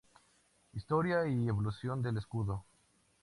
[0.73, 2.65] Historia y evolución del escudo